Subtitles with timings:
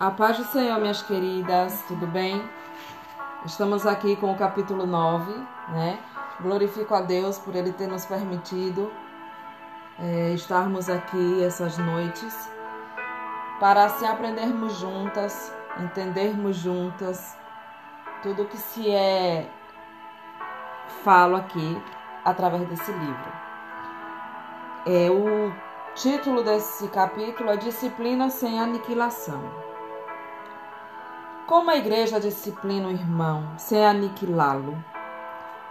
[0.00, 2.42] A paz do Senhor, minhas queridas, tudo bem?
[3.44, 5.30] Estamos aqui com o capítulo 9,
[5.68, 5.98] né?
[6.40, 8.90] Glorifico a Deus por Ele ter nos permitido
[9.98, 12.50] é, estarmos aqui essas noites
[13.60, 17.36] para assim aprendermos juntas, entendermos juntas
[18.22, 19.50] tudo que se é
[21.04, 21.78] falo aqui
[22.24, 23.32] através desse livro.
[24.86, 25.52] É o
[25.94, 29.69] título desse capítulo é Disciplina sem aniquilação.
[31.50, 34.78] Como a igreja disciplina o irmão sem aniquilá-lo?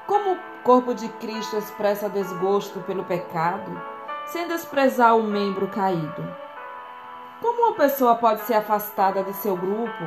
[0.05, 3.81] Como o corpo de Cristo expressa desgosto pelo pecado
[4.25, 6.35] sem desprezar o membro caído?
[7.39, 10.03] Como uma pessoa pode ser afastada de seu grupo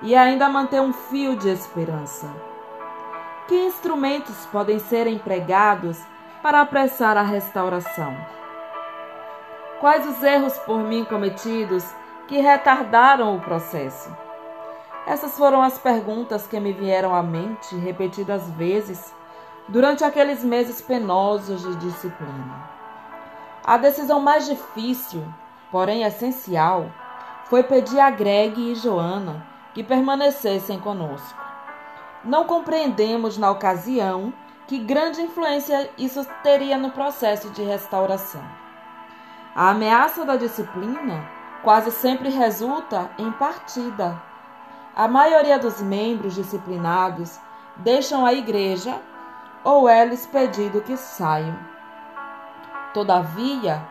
[0.00, 2.32] e ainda manter um fio de esperança?
[3.48, 6.00] Que instrumentos podem ser empregados
[6.40, 8.16] para apressar a restauração?
[9.80, 11.84] Quais os erros por mim cometidos
[12.28, 14.25] que retardaram o processo?
[15.06, 19.14] Essas foram as perguntas que me vieram à mente repetidas vezes
[19.68, 22.68] durante aqueles meses penosos de disciplina.
[23.64, 25.24] A decisão mais difícil,
[25.70, 26.90] porém essencial,
[27.44, 31.40] foi pedir a Greg e Joana que permanecessem conosco.
[32.24, 34.34] Não compreendemos na ocasião
[34.66, 38.42] que grande influência isso teria no processo de restauração.
[39.54, 41.28] A ameaça da disciplina
[41.62, 44.20] quase sempre resulta em partida
[44.96, 47.38] a maioria dos membros disciplinados
[47.76, 48.98] deixam a igreja
[49.62, 51.54] ou é-lhes pedido que saiam.
[52.94, 53.86] Todavia,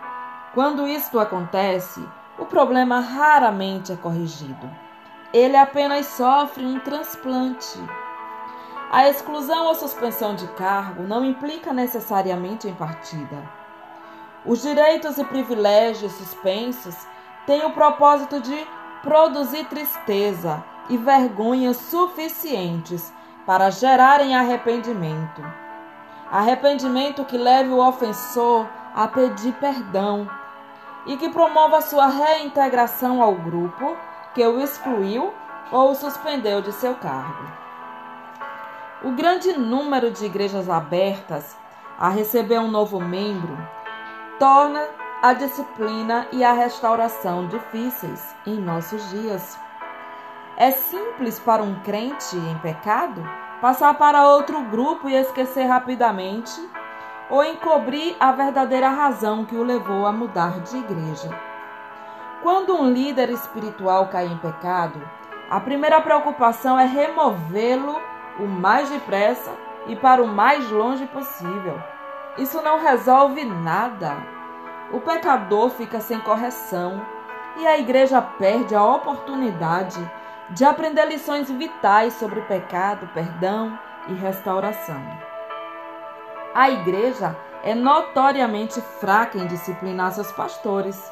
[0.56, 2.04] quando isto acontece,
[2.40, 4.68] o problema raramente é corrigido.
[5.32, 7.78] Ele apenas sofre um transplante.
[8.92, 13.48] A exclusão ou suspensão de cargo não implica necessariamente em partida.
[14.44, 16.96] Os direitos e privilégios suspensos
[17.46, 18.68] têm o propósito de
[19.04, 23.12] produzir tristeza e vergonha suficientes
[23.46, 25.42] para gerarem arrependimento.
[26.32, 30.30] Arrependimento que leve o ofensor a pedir perdão
[31.06, 33.96] e que promova sua reintegração ao grupo
[34.34, 35.34] que o excluiu
[35.72, 37.46] ou o suspendeu de seu cargo.
[39.04, 41.56] O grande número de igrejas abertas
[41.98, 43.58] a receber um novo membro
[44.40, 44.86] torna
[45.22, 49.58] a disciplina e a restauração difíceis em nossos dias.
[50.58, 53.22] É simples para um crente em pecado
[53.60, 56.70] passar para outro grupo e esquecer rapidamente
[57.30, 61.30] ou encobrir a verdadeira razão que o levou a mudar de igreja.
[62.42, 65.02] Quando um líder espiritual cai em pecado,
[65.50, 68.00] a primeira preocupação é removê-lo
[68.40, 69.52] o mais depressa
[69.88, 71.82] e para o mais longe possível.
[72.38, 74.16] Isso não resolve nada.
[74.94, 77.06] O pecador fica sem correção
[77.58, 80.00] e a igreja perde a oportunidade
[80.50, 85.02] de aprender lições vitais sobre pecado, perdão e restauração.
[86.54, 91.12] A igreja é notoriamente fraca em disciplinar seus pastores.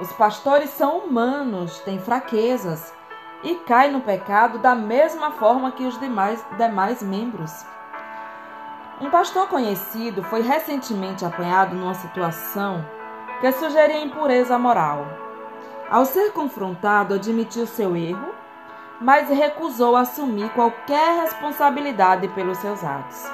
[0.00, 2.94] Os pastores são humanos, têm fraquezas
[3.42, 7.66] e caem no pecado da mesma forma que os demais, demais membros.
[9.00, 12.86] Um pastor conhecido foi recentemente apanhado numa situação
[13.40, 15.04] que sugeria impureza moral.
[15.90, 18.31] Ao ser confrontado, admitiu seu erro
[19.00, 23.30] mas recusou assumir qualquer responsabilidade pelos seus atos.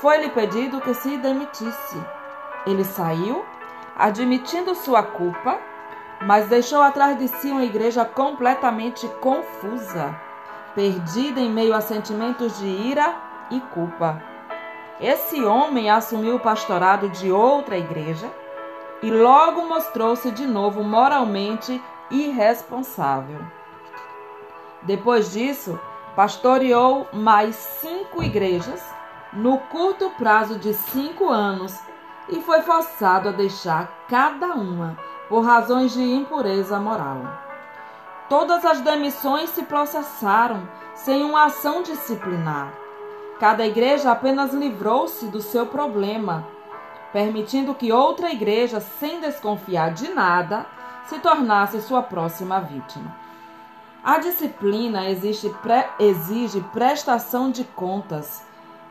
[0.00, 2.02] Foi-lhe pedido que se demitisse.
[2.66, 3.44] Ele saiu,
[3.96, 5.58] admitindo sua culpa,
[6.22, 10.14] mas deixou atrás de si uma igreja completamente confusa,
[10.74, 13.14] perdida em meio a sentimentos de ira
[13.50, 14.22] e culpa.
[15.00, 18.30] Esse homem assumiu o pastorado de outra igreja
[19.02, 23.40] e logo mostrou-se de novo moralmente irresponsável.
[24.84, 25.78] Depois disso,
[26.14, 28.82] pastoreou mais cinco igrejas
[29.32, 31.78] no curto prazo de cinco anos
[32.28, 34.96] e foi forçado a deixar cada uma
[35.28, 37.22] por razões de impureza moral.
[38.28, 42.72] Todas as demissões se processaram sem uma ação disciplinar.
[43.40, 46.46] Cada igreja apenas livrou-se do seu problema,
[47.12, 50.66] permitindo que outra igreja, sem desconfiar de nada,
[51.06, 53.23] se tornasse sua próxima vítima.
[54.04, 55.00] A disciplina
[55.62, 58.42] pre, exige prestação de contas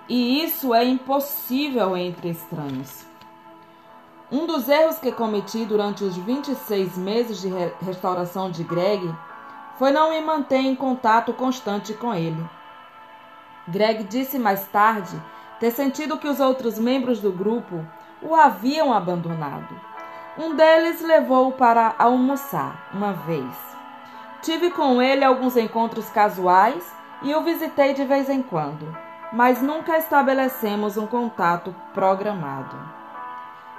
[0.10, 3.06] e isso é impossível entre estranhos.
[4.31, 9.07] Um dos erros que cometi durante os 26 meses de re restauração de Greg
[9.77, 12.44] foi não me manter em contato constante com ele.
[13.68, 15.16] Greg disse mais tarde
[15.59, 17.86] ter sentido que os outros membros do grupo
[18.19, 19.80] o haviam abandonado.
[20.39, 23.73] Um deles levou-o para almoçar uma vez
[24.44, 28.94] Tive com ele alguns encontros casuais e o visitei de vez em quando,
[29.31, 32.75] mas nunca estabelecemos um contato programado.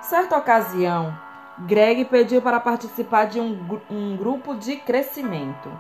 [0.01, 1.15] Certa ocasião,
[1.59, 5.71] Greg pediu para participar de um, um grupo de crescimento.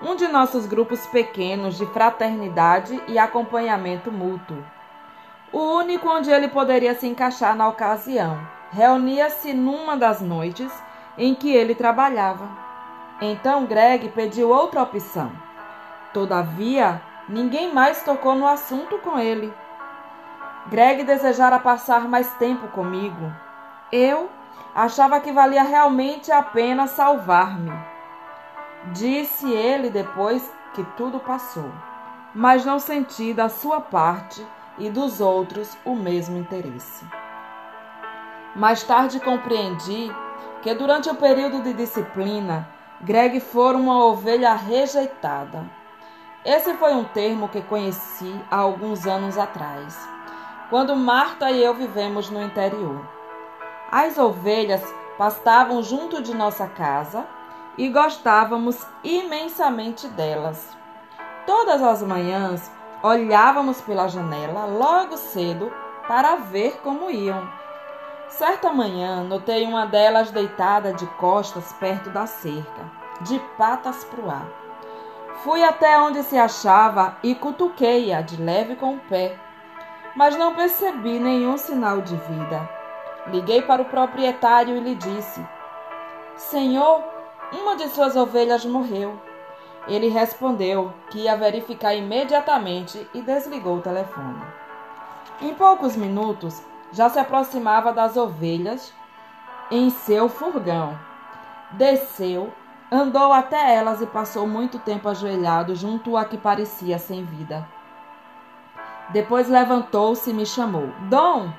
[0.00, 4.64] Um de nossos grupos pequenos de fraternidade e acompanhamento mútuo.
[5.52, 8.38] O único onde ele poderia se encaixar na ocasião.
[8.70, 10.72] Reunia-se numa das noites
[11.18, 12.63] em que ele trabalhava.
[13.26, 15.32] Então Greg pediu outra opção.
[16.12, 19.52] Todavia, ninguém mais tocou no assunto com ele.
[20.66, 23.32] Greg desejara passar mais tempo comigo.
[23.90, 24.28] Eu
[24.74, 27.72] achava que valia realmente a pena salvar-me.
[28.92, 31.72] Disse ele depois que tudo passou,
[32.34, 37.06] mas não senti da sua parte e dos outros o mesmo interesse.
[38.54, 40.14] Mais tarde compreendi
[40.60, 45.64] que durante o período de disciplina, Greg fora uma ovelha rejeitada.
[46.44, 49.98] Esse foi um termo que conheci há alguns anos atrás,
[50.70, 53.06] quando Marta e eu vivemos no interior.
[53.90, 54.82] As ovelhas
[55.18, 57.26] pastavam junto de nossa casa
[57.76, 60.76] e gostávamos imensamente delas.
[61.46, 62.70] Todas as manhãs
[63.02, 65.72] olhávamos pela janela logo cedo
[66.06, 67.63] para ver como iam.
[68.38, 72.90] Certa manhã notei uma delas deitada de costas perto da cerca,
[73.20, 74.48] de patas para o ar.
[75.44, 79.38] Fui até onde se achava e cutuquei-a de leve com o pé,
[80.16, 82.68] mas não percebi nenhum sinal de vida.
[83.28, 85.40] Liguei para o proprietário e lhe disse:
[86.34, 87.04] Senhor,
[87.52, 89.16] uma de suas ovelhas morreu.
[89.86, 94.42] Ele respondeu que ia verificar imediatamente e desligou o telefone.
[95.40, 96.60] Em poucos minutos,
[96.94, 98.92] já se aproximava das ovelhas
[99.70, 100.98] em seu furgão.
[101.72, 102.52] Desceu,
[102.90, 107.68] andou até elas e passou muito tempo ajoelhado junto a que parecia sem vida.
[109.10, 111.52] Depois levantou-se e me chamou: Dom,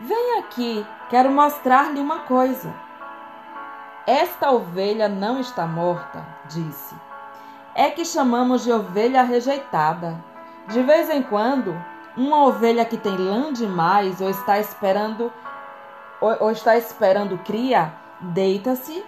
[0.00, 2.72] Vem aqui, quero mostrar-lhe uma coisa.
[4.06, 6.94] Esta ovelha não está morta, disse.
[7.74, 10.22] É que chamamos de ovelha rejeitada.
[10.68, 11.76] De vez em quando,
[12.18, 15.32] uma ovelha que tem lã demais ou está esperando
[16.20, 19.04] ou, ou está esperando cria, deita-se,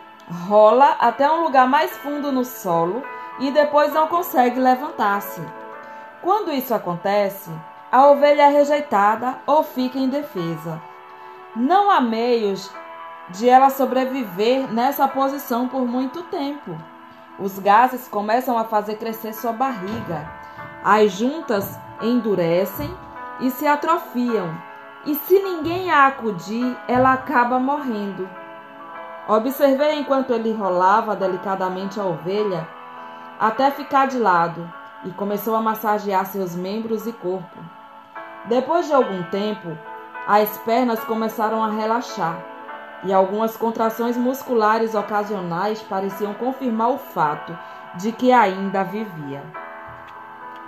[0.46, 3.02] rola até um lugar mais fundo no solo
[3.40, 5.42] e depois não consegue levantar-se.
[6.22, 7.50] Quando isso acontece,
[7.90, 10.80] a ovelha é rejeitada ou fica indefesa.
[11.56, 12.70] Não há meios
[13.30, 16.76] de ela sobreviver nessa posição por muito tempo.
[17.40, 20.30] Os gases começam a fazer crescer sua barriga.
[20.84, 22.94] As juntas endurecem
[23.40, 24.54] e se atrofiam.
[25.06, 28.28] E se ninguém a acudir, ela acaba morrendo.
[29.26, 32.68] Observei enquanto ele rolava delicadamente a ovelha
[33.38, 34.70] até ficar de lado
[35.04, 37.58] e começou a massagear seus membros e corpo.
[38.46, 39.76] Depois de algum tempo,
[40.26, 42.36] as pernas começaram a relaxar
[43.04, 47.56] e algumas contrações musculares ocasionais pareciam confirmar o fato
[47.96, 49.42] de que ainda vivia.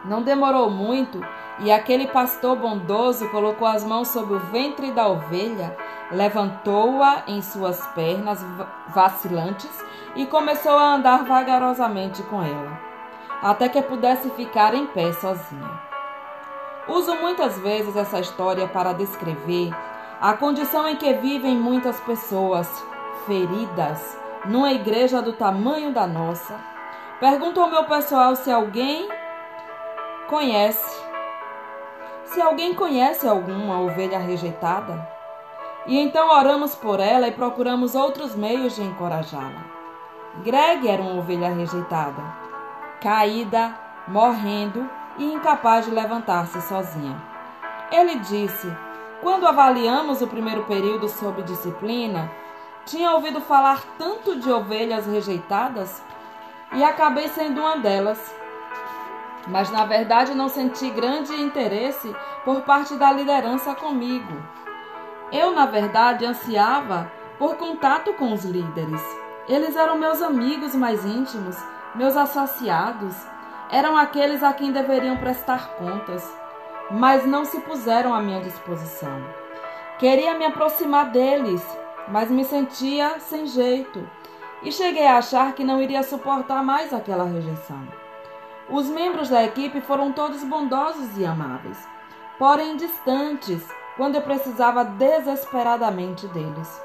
[0.04, 1.20] Não demorou muito
[1.60, 5.76] e aquele pastor bondoso colocou as mãos sobre o ventre da ovelha,
[6.10, 8.44] levantou-a em suas pernas
[8.88, 9.70] vacilantes
[10.16, 12.80] e começou a andar vagarosamente com ela,
[13.42, 15.80] até que pudesse ficar em pé sozinha.
[16.88, 19.70] Uso muitas vezes essa história para descrever
[20.20, 22.68] a condição em que vivem muitas pessoas
[23.24, 26.58] feridas numa igreja do tamanho da nossa.
[27.20, 29.08] Pergunto ao meu pessoal se alguém
[30.32, 31.04] conhece.
[32.24, 35.06] Se alguém conhece alguma ovelha rejeitada.
[35.86, 39.62] E então oramos por ela e procuramos outros meios de encorajá-la.
[40.42, 42.22] Greg era uma ovelha rejeitada,
[43.02, 47.20] caída, morrendo e incapaz de levantar-se sozinha.
[47.90, 48.74] Ele disse:
[49.20, 52.30] Quando avaliamos o primeiro período sob disciplina,
[52.86, 56.02] tinha ouvido falar tanto de ovelhas rejeitadas
[56.72, 58.41] e acabei sendo uma delas.
[59.48, 64.42] Mas na verdade não senti grande interesse por parte da liderança comigo.
[65.32, 69.02] Eu, na verdade, ansiava por contato com os líderes.
[69.48, 71.56] Eles eram meus amigos mais íntimos,
[71.94, 73.16] meus associados
[73.72, 76.30] eram aqueles a quem deveriam prestar contas,
[76.90, 79.24] mas não se puseram à minha disposição.
[79.98, 81.66] Queria me aproximar deles,
[82.08, 84.06] mas me sentia sem jeito
[84.62, 88.01] e cheguei a achar que não iria suportar mais aquela rejeição.
[88.72, 91.86] Os membros da equipe foram todos bondosos e amáveis,
[92.38, 93.62] porém distantes
[93.98, 96.82] quando eu precisava desesperadamente deles.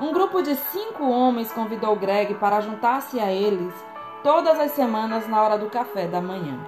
[0.00, 3.74] Um grupo de cinco homens convidou Greg para juntar-se a eles
[4.24, 6.58] todas as semanas na hora do café da manhã.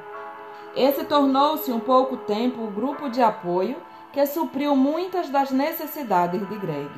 [0.77, 3.79] Esse tornou-se um pouco tempo o grupo de apoio
[4.13, 6.91] que supriu muitas das necessidades de Greg.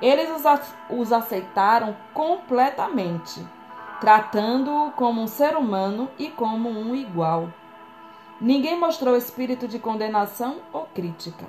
[0.00, 0.30] Eles
[0.88, 3.46] os aceitaram completamente,
[4.00, 7.48] tratando-o como um ser humano e como um igual.
[8.40, 11.44] Ninguém mostrou espírito de condenação ou crítica.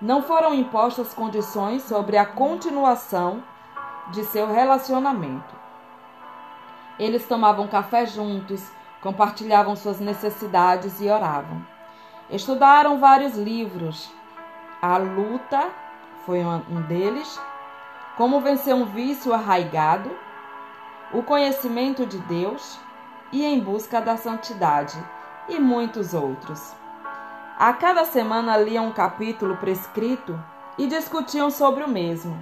[0.00, 3.42] Não foram impostas condições sobre a continuação
[4.12, 5.54] de seu relacionamento.
[6.98, 8.62] Eles tomavam café juntos,
[9.02, 11.66] compartilhavam suas necessidades e oravam.
[12.30, 14.10] Estudaram vários livros.
[14.80, 15.68] A luta
[16.24, 17.40] foi um deles.
[18.16, 20.10] Como vencer um vício arraigado.
[21.12, 22.78] O conhecimento de Deus
[23.32, 24.96] e em busca da santidade
[25.48, 26.72] e muitos outros.
[27.58, 30.38] A cada semana liam um capítulo prescrito
[30.78, 32.40] e discutiam sobre o mesmo.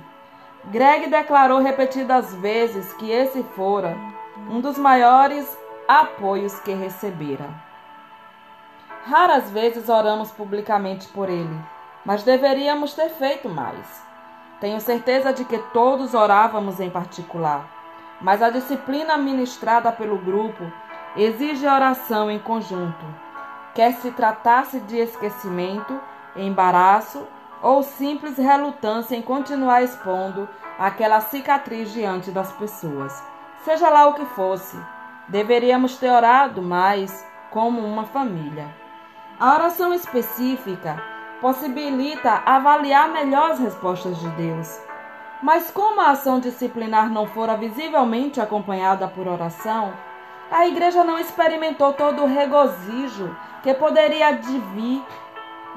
[0.67, 3.97] Greg declarou repetidas vezes que esse fora
[4.51, 5.57] um dos maiores
[5.89, 7.49] apoios que recebera.
[9.07, 11.59] Raras vezes oramos publicamente por ele,
[12.05, 14.03] mas deveríamos ter feito mais.
[14.61, 17.78] Tenho certeza de que todos orávamos em particular,
[18.21, 20.65] mas a disciplina ministrada pelo grupo
[21.17, 23.05] exige oração em conjunto,
[23.75, 26.01] quer se tratasse de esquecimento,
[26.37, 27.27] embaraço
[27.63, 30.49] ou simples relutância em continuar expondo
[30.79, 33.23] aquela cicatriz diante das pessoas.
[33.65, 34.77] Seja lá o que fosse,
[35.29, 38.69] deveríamos ter orado mais como uma família.
[39.41, 41.03] A oração específica
[41.41, 44.88] possibilita avaliar melhor as respostas de Deus.
[45.43, 49.93] Mas como a ação disciplinar não fora visivelmente acompanhada por oração,
[50.51, 55.03] a igreja não experimentou todo o regozijo que poderia advir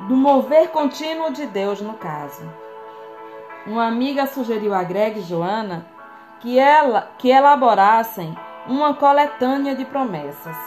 [0.08, 2.42] do mover contínuo de Deus no caso.
[3.68, 5.86] Uma amiga sugeriu a Greg e Joana
[6.40, 8.36] que, ela, que elaborassem
[8.68, 10.58] uma coletânea de promessas.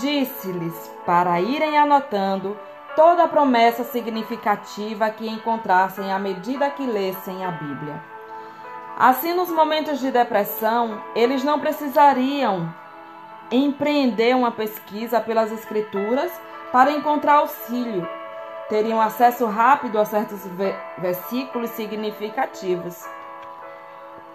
[0.00, 2.56] Disse-lhes para irem anotando
[2.96, 8.02] toda promessa significativa que encontrassem à medida que lessem a Bíblia.
[8.98, 12.74] Assim, nos momentos de depressão, eles não precisariam
[13.52, 16.32] empreender uma pesquisa pelas Escrituras
[16.72, 18.08] para encontrar auxílio.
[18.70, 20.40] Teriam acesso rápido a certos
[20.98, 23.04] versículos significativos.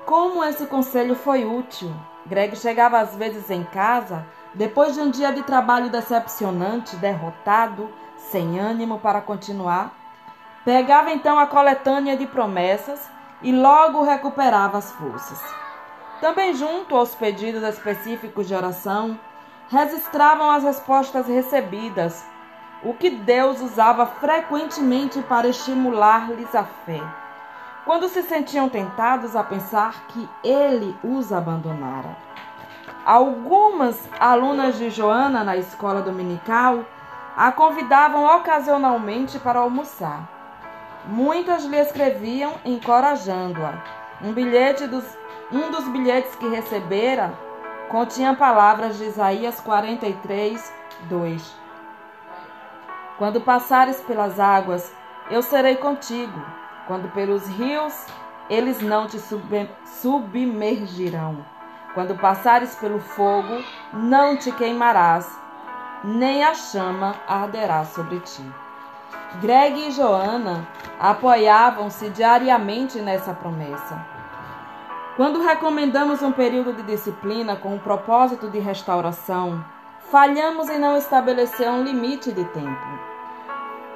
[0.05, 1.91] Como esse conselho foi útil!
[2.25, 7.89] Greg chegava às vezes em casa, depois de um dia de trabalho decepcionante, derrotado,
[8.31, 9.91] sem ânimo para continuar.
[10.63, 13.09] Pegava então a coletânea de promessas
[13.41, 15.41] e logo recuperava as forças.
[16.21, 19.19] Também, junto aos pedidos específicos de oração,
[19.69, 22.25] registravam as respostas recebidas,
[22.83, 27.01] o que Deus usava frequentemente para estimular-lhes a fé.
[27.83, 32.15] Quando se sentiam tentados a pensar que ele os abandonara.
[33.03, 36.85] Algumas alunas de Joana na escola dominical
[37.35, 40.29] a convidavam ocasionalmente para almoçar.
[41.05, 43.83] Muitas lhe escreviam encorajando-a.
[44.21, 45.05] Um bilhete dos
[45.51, 47.33] um dos bilhetes que recebera
[47.89, 50.73] continha palavras de Isaías 43,
[51.09, 51.55] 2.
[53.17, 54.93] Quando passares pelas águas,
[55.29, 56.41] eu serei contigo.
[56.88, 58.05] Quando pelos rios,
[58.50, 59.19] eles não te
[59.85, 61.45] submergirão.
[61.93, 63.61] Quando passares pelo fogo,
[63.91, 65.29] não te queimarás,
[66.03, 68.43] nem a chama arderá sobre ti.
[69.41, 70.67] Greg e Joana
[71.00, 74.05] apoiavam-se diariamente nessa promessa.
[75.15, 79.63] Quando recomendamos um período de disciplina com o propósito de restauração,
[80.10, 83.12] falhamos em não estabelecer um limite de tempo.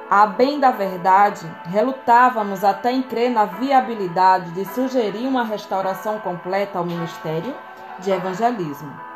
[0.08, 6.78] A bem da verdade, relutávamos até em crer na viabilidade de sugerir uma restauração completa
[6.78, 7.52] ao ministério
[7.98, 9.15] de evangelismo.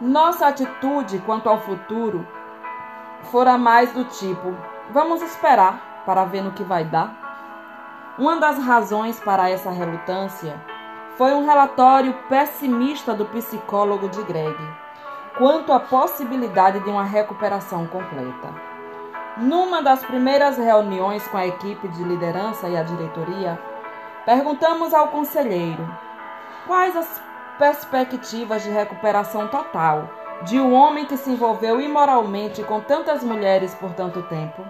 [0.00, 2.26] Nossa atitude quanto ao futuro
[3.30, 4.54] fora mais do tipo:
[4.90, 8.14] vamos esperar para ver no que vai dar.
[8.18, 10.60] Uma das razões para essa relutância
[11.16, 14.56] foi um relatório pessimista do psicólogo de Greg
[15.38, 18.54] quanto à possibilidade de uma recuperação completa.
[19.36, 23.60] Numa das primeiras reuniões com a equipe de liderança e a diretoria,
[24.24, 25.88] perguntamos ao conselheiro
[26.66, 27.20] quais as
[27.58, 30.08] perspectivas de recuperação total
[30.42, 34.64] de um homem que se envolveu imoralmente com tantas mulheres por tanto tempo.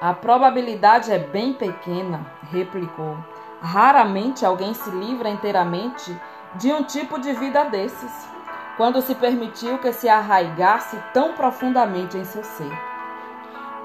[0.00, 3.16] A probabilidade é bem pequena, replicou.
[3.60, 6.14] Raramente alguém se livra inteiramente
[6.56, 8.28] de um tipo de vida desses,
[8.76, 12.70] quando se permitiu que se arraigasse tão profundamente em seu ser.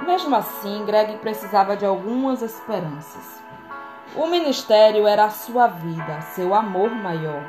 [0.06, 3.42] Mesmo assim, Greg precisava de algumas esperanças.
[4.16, 7.44] O ministério era a sua vida, seu amor maior.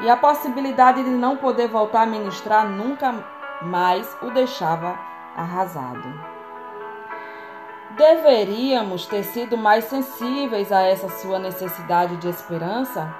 [0.00, 3.12] e a possibilidade de não poder voltar a ministrar nunca
[3.60, 4.98] mais o deixava
[5.36, 6.20] arrasado.
[7.90, 13.14] Deveríamos ter sido mais sensíveis a essa sua necessidade de esperança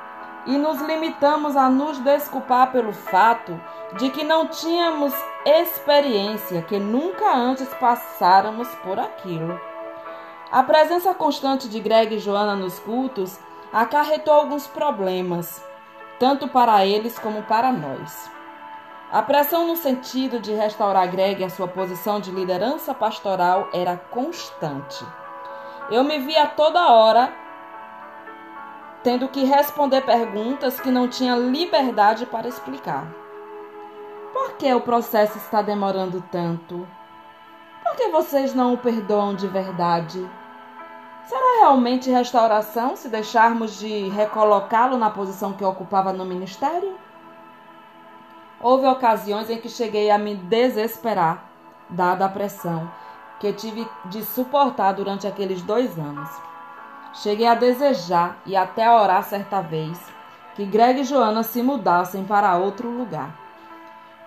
[0.46, 3.60] e nos limitamos a nos desculpar pelo fato
[3.98, 5.12] de que não tínhamos
[5.44, 9.60] experiência, que nunca antes passáramos por aquilo.
[10.52, 13.38] A presença constante de Greg e Joana nos cultos
[13.72, 15.64] acarretou alguns problemas,
[16.18, 18.28] tanto para eles como para nós.
[19.12, 25.04] A pressão no sentido de restaurar Greg a sua posição de liderança pastoral era constante.
[25.88, 27.32] Eu me via toda hora
[29.04, 33.06] tendo que responder perguntas que não tinha liberdade para explicar.
[34.32, 36.88] Por que o processo está demorando tanto?
[37.84, 40.28] Por que vocês não o perdoam de verdade?
[41.30, 46.98] Será realmente restauração se deixarmos de recolocá-lo na posição que ocupava no ministério?
[48.60, 51.44] Houve ocasiões em que cheguei a me desesperar,
[51.88, 52.90] dada a pressão
[53.38, 56.28] que tive de suportar durante aqueles dois anos.
[57.14, 60.00] Cheguei a desejar e até a orar certa vez
[60.56, 63.38] que Greg e Joana se mudassem para outro lugar.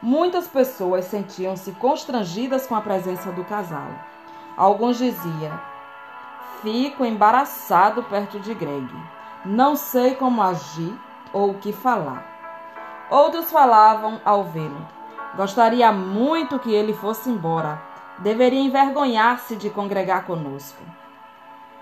[0.02, 3.90] Muitas pessoas sentiam-se constrangidas com a presença do casal.
[4.56, 5.73] Alguns diziam:
[6.64, 8.90] Fico embaraçado perto de Greg.
[9.44, 10.98] Não sei como agir
[11.34, 12.26] ou o que falar.
[13.12, 14.88] Outros falavam ao vê-lo.
[15.36, 17.82] Gostaria muito que ele fosse embora.
[18.20, 20.82] Deveria envergonhar-se de congregar conosco.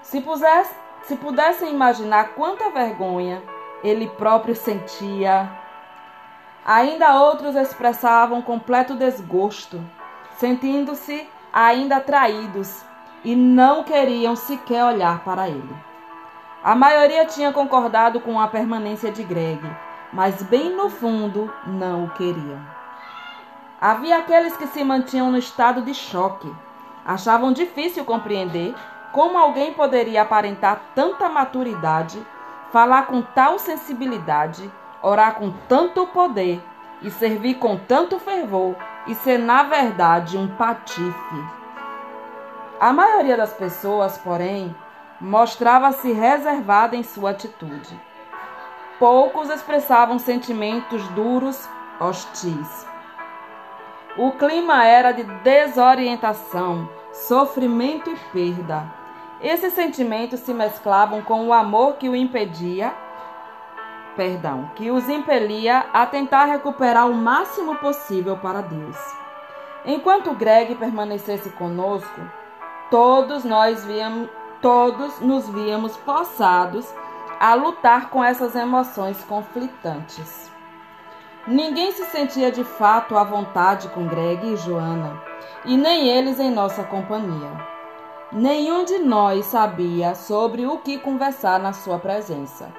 [0.01, 0.73] Se, pusesse,
[1.03, 3.43] se pudessem imaginar quanta vergonha
[3.83, 5.47] ele próprio sentia.
[6.65, 9.79] Ainda outros expressavam completo desgosto,
[10.39, 12.89] sentindo-se ainda atraídos
[13.23, 15.75] e não queriam sequer olhar para ele.
[16.63, 19.61] A maioria tinha concordado com a permanência de Greg
[20.13, 22.59] mas bem no fundo não o queriam.
[23.79, 26.51] Havia aqueles que se mantinham no estado de choque.
[27.05, 28.75] Achavam difícil compreender
[29.11, 32.21] como alguém poderia aparentar tanta maturidade,
[32.71, 36.63] falar com tal sensibilidade, orar com tanto poder
[37.01, 38.75] e servir com tanto fervor
[39.07, 41.60] e ser, na verdade, um patife.
[42.81, 44.75] A maioria das pessoas, porém,
[45.21, 48.11] mostrava-se reservada em sua atitude
[49.01, 51.67] poucos expressavam sentimentos duros,
[51.99, 52.85] hostis.
[54.15, 58.85] O clima era de desorientação, sofrimento e perda.
[59.41, 62.93] Esses sentimentos se mesclavam com o amor que o impedia,
[64.15, 68.97] perdão, que os impelia a tentar recuperar o máximo possível para Deus.
[69.83, 72.21] Enquanto Greg permanecesse conosco,
[72.91, 74.29] todos nós víamos,
[74.61, 76.85] todos nos víamos forçados
[77.39, 80.51] a lutar com essas emoções conflitantes.
[81.47, 85.19] Ninguém se sentia de fato à vontade com Greg e Joana,
[85.65, 87.49] e nem eles em nossa companhia.
[88.31, 92.71] Nenhum de nós sabia sobre o que conversar na sua presença.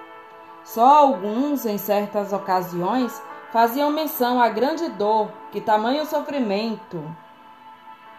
[0.62, 3.20] Só alguns, em certas ocasiões,
[3.50, 7.02] faziam menção à grande dor que tamanho sofrimento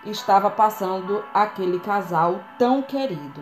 [0.05, 3.41] estava passando aquele casal tão querido.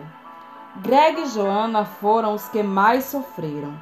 [0.76, 3.74] Greg e Joana foram os que mais sofreram.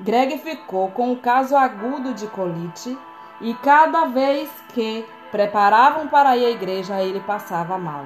[0.00, 2.98] Greg ficou com o caso agudo de colite
[3.40, 8.04] e cada vez que preparavam para ir à igreja ele passava mal.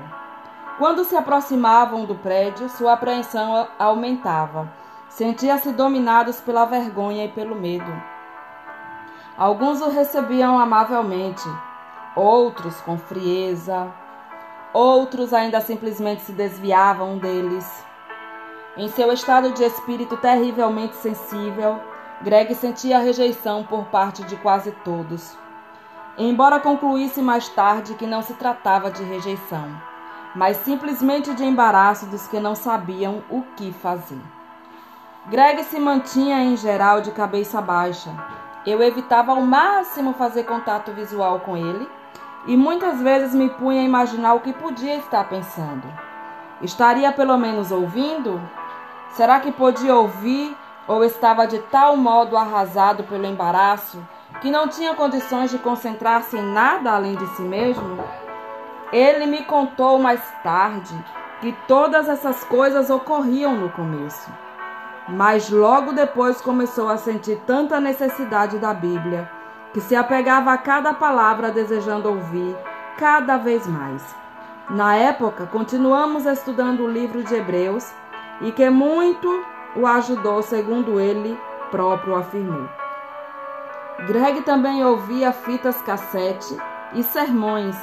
[0.78, 4.72] Quando se aproximavam do prédio, sua apreensão aumentava.
[5.08, 7.90] Sentia-se dominados pela vergonha e pelo medo.
[9.36, 11.48] Alguns o recebiam amavelmente,
[12.14, 13.92] outros com frieza,
[14.78, 17.84] outros ainda simplesmente se desviavam deles.
[18.76, 21.80] Em seu estado de espírito terrivelmente sensível,
[22.22, 25.36] Greg sentia rejeição por parte de quase todos.
[26.16, 29.68] Embora concluísse mais tarde que não se tratava de rejeição,
[30.36, 34.22] mas simplesmente de embaraço dos que não sabiam o que fazer.
[35.26, 38.10] Greg se mantinha em geral de cabeça baixa.
[38.64, 41.88] Eu evitava ao máximo fazer contato visual com ele
[42.48, 45.86] e muitas vezes me punha a imaginar o que podia estar pensando.
[46.62, 48.40] Estaria pelo menos ouvindo?
[49.10, 50.56] Será que podia ouvir
[50.86, 54.02] ou estava de tal modo arrasado pelo embaraço
[54.40, 58.02] que não tinha condições de concentrar-se em nada além de si mesmo?
[58.90, 60.94] Ele me contou mais tarde
[61.42, 64.32] que todas essas coisas ocorriam no começo,
[65.06, 69.37] mas logo depois começou a sentir tanta necessidade da Bíblia
[69.72, 72.56] que se apegava a cada palavra desejando ouvir
[72.96, 74.02] cada vez mais.
[74.70, 77.90] Na época, continuamos estudando o livro de Hebreus
[78.40, 79.44] e que muito
[79.76, 81.38] o ajudou, segundo ele
[81.70, 82.68] próprio afirmou.
[84.06, 86.56] Greg também ouvia fitas cassete
[86.94, 87.76] e sermões.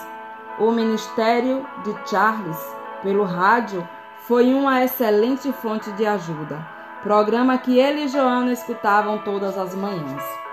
[0.58, 2.58] O ministério de Charles
[3.02, 3.88] pelo rádio
[4.20, 6.66] foi uma excelente fonte de ajuda,
[7.04, 10.45] programa que ele e Joana escutavam todas as manhãs.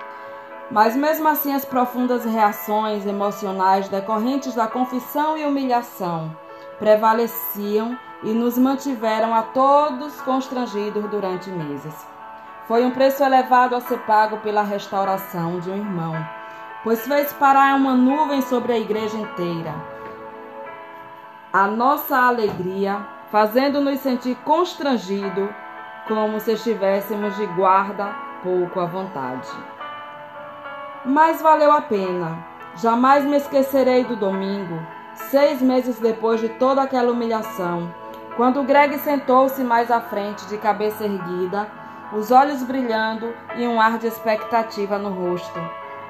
[0.71, 6.35] Mas mesmo assim, as profundas reações emocionais decorrentes da confissão e humilhação
[6.79, 11.95] prevaleciam e nos mantiveram a todos constrangidos durante meses.
[12.67, 16.15] Foi um preço elevado a ser pago pela restauração de um irmão,
[16.83, 19.75] pois fez parar uma nuvem sobre a igreja inteira.
[21.53, 25.51] A nossa alegria, fazendo-nos sentir constrangidos,
[26.09, 29.49] como se estivéssemos de guarda pouco à vontade.
[31.05, 32.47] Mas valeu a pena.
[32.77, 34.79] Jamais me esquecerei do domingo,
[35.15, 37.93] seis meses depois de toda aquela humilhação,
[38.37, 41.71] quando Greg sentou-se mais à frente, de cabeça erguida,
[42.15, 45.61] os olhos brilhando e um ar de expectativa no rosto.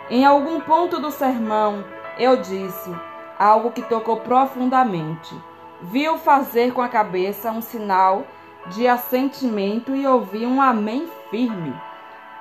[0.09, 1.85] Em algum ponto do sermão,
[2.19, 2.95] eu disse
[3.39, 5.35] algo que tocou profundamente.
[5.81, 8.25] Viu fazer com a cabeça um sinal
[8.69, 11.75] de assentimento e ouvi um amém firme.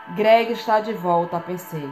[0.10, 1.90] Greg está de volta, pensei.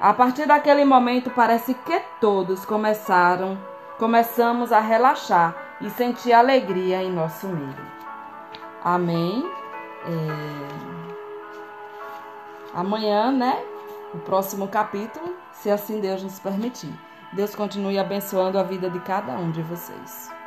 [0.00, 3.58] A partir daquele momento, parece que todos começaram,
[3.98, 7.76] começamos a relaxar e sentir alegria em nosso meio.
[8.82, 9.44] Amém.
[10.06, 10.70] É...
[12.74, 13.62] Amanhã, né?
[14.14, 16.98] O próximo capítulo, se assim Deus nos permitir.
[17.34, 20.39] Deus continue abençoando a vida de cada um de vocês.